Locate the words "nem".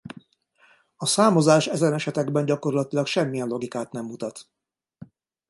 3.91-4.05